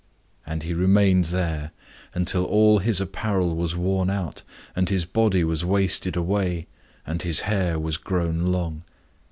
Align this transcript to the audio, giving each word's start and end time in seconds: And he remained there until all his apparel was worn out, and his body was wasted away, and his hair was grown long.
And 0.47 0.63
he 0.63 0.73
remained 0.73 1.25
there 1.25 1.69
until 2.15 2.43
all 2.43 2.79
his 2.79 2.99
apparel 2.99 3.55
was 3.55 3.75
worn 3.75 4.09
out, 4.09 4.41
and 4.75 4.89
his 4.89 5.05
body 5.05 5.43
was 5.43 5.63
wasted 5.63 6.15
away, 6.15 6.65
and 7.05 7.21
his 7.21 7.41
hair 7.41 7.77
was 7.77 7.97
grown 7.97 8.39
long. 8.51 8.81